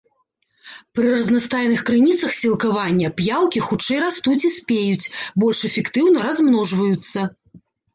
Пры 0.95 1.11
разнастайных 1.15 1.83
крыніцах 1.91 2.33
сілкавання 2.39 3.13
п'яўкі 3.21 3.65
хутчэй 3.69 3.99
растуць 4.07 4.41
і 4.53 4.55
спеюць, 4.59 5.11
больш 5.47 5.59
эфектыўна 5.75 6.19
размножваюцца. 6.31 7.19